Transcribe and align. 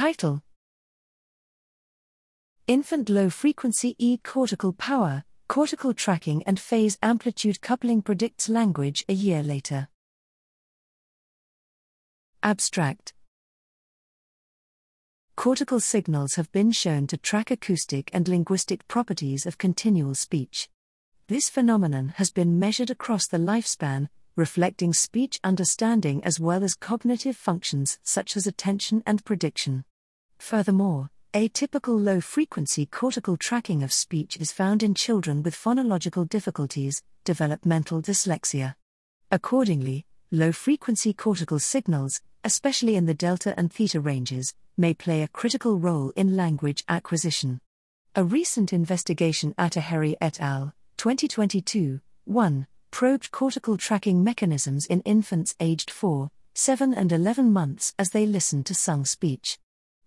Title 0.00 0.40
Infant 2.66 3.10
Low 3.10 3.28
Frequency 3.28 3.96
E 3.98 4.16
Cortical 4.16 4.72
Power, 4.72 5.24
Cortical 5.46 5.92
Tracking 5.92 6.42
and 6.44 6.58
Phase 6.58 6.96
Amplitude 7.02 7.60
Coupling 7.60 8.00
Predicts 8.00 8.48
Language 8.48 9.04
a 9.10 9.12
Year 9.12 9.42
Later. 9.42 9.88
Abstract 12.42 13.12
Cortical 15.36 15.80
signals 15.80 16.36
have 16.36 16.50
been 16.50 16.72
shown 16.72 17.06
to 17.06 17.18
track 17.18 17.50
acoustic 17.50 18.08
and 18.14 18.26
linguistic 18.26 18.88
properties 18.88 19.44
of 19.44 19.58
continual 19.58 20.14
speech. 20.14 20.70
This 21.28 21.50
phenomenon 21.50 22.14
has 22.16 22.30
been 22.30 22.58
measured 22.58 22.88
across 22.88 23.26
the 23.26 23.36
lifespan, 23.36 24.08
reflecting 24.34 24.94
speech 24.94 25.38
understanding 25.44 26.24
as 26.24 26.40
well 26.40 26.64
as 26.64 26.74
cognitive 26.74 27.36
functions 27.36 27.98
such 28.02 28.34
as 28.34 28.46
attention 28.46 29.02
and 29.04 29.22
prediction. 29.26 29.84
Furthermore, 30.40 31.10
atypical 31.32 32.02
low 32.02 32.20
frequency 32.20 32.86
cortical 32.86 33.36
tracking 33.36 33.84
of 33.84 33.92
speech 33.92 34.36
is 34.38 34.50
found 34.50 34.82
in 34.82 34.94
children 34.94 35.42
with 35.44 35.54
phonological 35.54 36.28
difficulties, 36.28 37.02
developmental 37.24 38.02
dyslexia. 38.02 38.74
Accordingly, 39.30 40.06
low 40.32 40.50
frequency 40.50 41.12
cortical 41.12 41.60
signals, 41.60 42.20
especially 42.42 42.96
in 42.96 43.06
the 43.06 43.14
delta 43.14 43.54
and 43.56 43.72
theta 43.72 44.00
ranges, 44.00 44.54
may 44.76 44.92
play 44.92 45.22
a 45.22 45.28
critical 45.28 45.78
role 45.78 46.10
in 46.16 46.36
language 46.36 46.82
acquisition. 46.88 47.60
A 48.16 48.24
recent 48.24 48.72
investigation 48.72 49.54
Attaheri 49.56 50.16
et 50.20 50.40
al. 50.40 50.72
2022 50.96 52.00
1 52.24 52.66
probed 52.90 53.30
cortical 53.30 53.76
tracking 53.76 54.24
mechanisms 54.24 54.86
in 54.86 55.00
infants 55.02 55.54
aged 55.60 55.90
4, 55.90 56.30
7, 56.54 56.92
and 56.94 57.12
11 57.12 57.52
months 57.52 57.94
as 57.98 58.10
they 58.10 58.26
listened 58.26 58.66
to 58.66 58.74
sung 58.74 59.04
speech. 59.04 59.58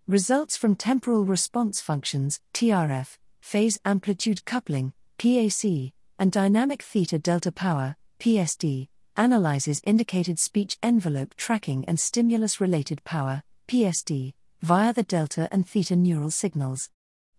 Results 0.08 0.58
from 0.58 0.76
temporal 0.76 1.24
response 1.24 1.80
functions, 1.80 2.42
TRF, 2.54 3.18
phase 3.40 3.80
amplitude 3.86 4.44
coupling, 4.44 4.92
PAC, 5.18 5.94
and 6.20 6.30
dynamic 6.30 6.82
theta 6.82 7.18
delta 7.18 7.54
power, 7.54 7.96
PSD, 8.20 8.90
analyzes 9.16 9.80
indicated 9.86 10.40
speech 10.40 10.78
envelope 10.84 11.34
tracking 11.38 11.86
and 11.86 11.98
stimulus 11.98 12.60
related 12.60 13.02
power, 13.06 13.44
PSD, 13.70 14.34
via 14.62 14.92
the 14.92 15.04
delta 15.04 15.48
and 15.54 15.66
theta 15.66 15.96
neural 15.96 16.32
signals. 16.32 16.90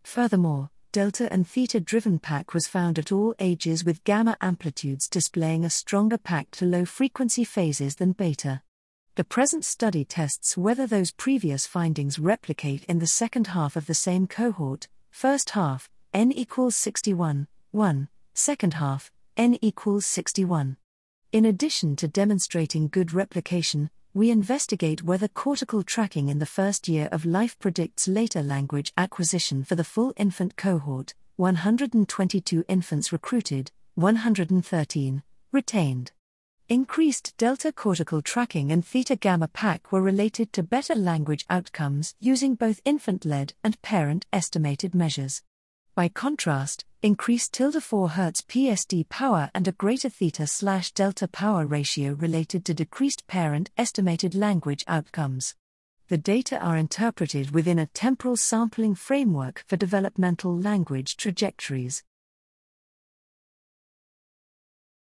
Furthermore, 0.03 0.71
delta 0.91 1.31
and 1.31 1.47
theta 1.47 1.81
driven 1.81 2.19
PAC 2.19 2.55
was 2.55 2.67
found 2.67 2.99
at 2.99 3.13
all 3.13 3.35
ages 3.39 3.85
with 3.85 4.05
gamma 4.05 4.39
amplitudes 4.41 5.07
displaying 5.07 5.67
a 5.67 5.71
stronger 5.71 6.17
PAC 6.17 6.51
to 6.53 6.65
low 6.65 6.87
frequency 6.87 7.45
phases 7.45 7.97
than 7.97 8.13
beta. 8.13 8.63
The 9.17 9.23
present 9.23 9.65
study 9.65 10.05
tests 10.05 10.57
whether 10.57 10.89
those 10.89 11.13
previous 11.13 11.69
findings 11.69 12.19
replicate 12.19 12.83
in 12.87 12.99
the 12.99 13.07
second 13.07 13.47
half 13.49 13.77
of 13.77 13.87
the 13.87 13.95
same 13.95 14.27
cohort, 14.27 14.89
first 15.13 15.51
half, 15.51 15.89
n 16.13 16.33
equals 16.33 16.75
61, 16.75 17.47
1, 17.71 18.09
second 18.35 18.75
half, 18.75 19.13
n 19.37 19.57
equals 19.63 20.05
61. 20.05 20.77
In 21.31 21.45
addition 21.45 21.95
to 21.95 22.09
demonstrating 22.09 22.89
good 22.89 23.13
replication, 23.13 23.89
we 24.15 24.33
investigate 24.33 25.05
whether 25.05 25.29
cortical 25.29 25.85
tracking 25.85 26.29
in 26.29 26.41
the 26.41 26.47
first 26.47 26.89
year 26.89 27.09
of 27.13 27.25
life 27.25 27.57
predicts 27.61 28.09
later 28.09 28.43
language 28.43 28.93
acquisition 28.99 29.63
for 29.63 29.77
the 29.77 29.85
full 29.85 30.13
infant 30.17 30.57
cohort 30.57 31.15
122 31.37 32.65
infants 32.67 33.13
recruited, 33.13 33.71
113 33.95 35.23
retained. 35.53 36.11
Increased 36.71 37.37
delta 37.37 37.73
cortical 37.73 38.23
tracking 38.23 38.73
and 38.73 38.83
theta 38.83 39.17
gamma 39.17 39.49
PAC 39.49 39.93
were 39.93 40.01
related 40.01 40.51
to 40.55 40.63
better 40.63 40.95
language 40.95 41.45
outcomes 41.51 42.15
using 42.21 42.55
both 42.55 42.81
infant 42.87 43.27
led 43.27 43.53
and 43.63 43.81
parent 43.83 44.25
estimated 44.33 44.95
measures. 44.95 45.43
By 45.95 46.09
contrast, 46.09 46.87
increased 47.03 47.53
tilde 47.53 47.83
4 47.83 48.09
Hz 48.09 48.47
PSD 48.47 49.07
power 49.11 49.51
and 49.55 49.69
a 49.69 49.73
greater 49.73 50.09
theta 50.09 50.47
slash 50.47 50.93
delta 50.93 51.29
power 51.29 51.67
ratio 51.67 52.15
related 52.15 52.65
to 52.65 52.73
decreased 52.73 53.27
parent 53.27 53.71
estimated 53.77 54.35
language 54.35 54.85
outcomes. 54.89 55.57
The 56.09 56.17
data 56.17 56.59
are 56.61 56.79
interpreted 56.79 57.51
within 57.51 57.79
a 57.79 57.89
temporal 57.89 58.39
sampling 58.39 58.95
framework 58.95 59.65
for 59.67 59.77
developmental 59.77 60.59
language 60.59 61.19
trajectories. 61.19 62.03